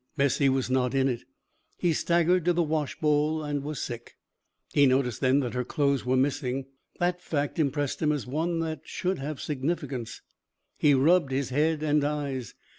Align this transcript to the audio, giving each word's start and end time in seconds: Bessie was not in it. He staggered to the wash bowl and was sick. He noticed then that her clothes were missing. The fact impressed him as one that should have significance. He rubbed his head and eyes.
Bessie 0.17 0.49
was 0.49 0.67
not 0.67 0.95
in 0.95 1.07
it. 1.07 1.25
He 1.77 1.93
staggered 1.93 2.43
to 2.45 2.53
the 2.53 2.63
wash 2.63 2.99
bowl 2.99 3.43
and 3.43 3.61
was 3.61 3.79
sick. 3.79 4.15
He 4.73 4.87
noticed 4.87 5.21
then 5.21 5.41
that 5.41 5.53
her 5.53 5.63
clothes 5.63 6.07
were 6.07 6.17
missing. 6.17 6.65
The 6.99 7.15
fact 7.19 7.59
impressed 7.59 8.01
him 8.01 8.11
as 8.11 8.25
one 8.25 8.61
that 8.61 8.81
should 8.83 9.19
have 9.19 9.39
significance. 9.39 10.23
He 10.75 10.95
rubbed 10.95 11.31
his 11.31 11.49
head 11.49 11.83
and 11.83 12.03
eyes. 12.03 12.55